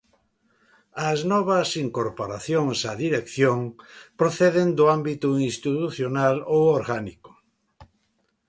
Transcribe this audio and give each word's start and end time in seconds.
As 1.09 1.19
novas 1.31 1.69
incorporacións 1.85 2.77
á 2.91 2.93
dirección 3.05 3.59
proceden 4.19 4.67
do 4.77 4.85
ámbito 4.97 5.29
institucional 5.49 6.35
ou 6.55 6.61
orgánico. 6.79 7.31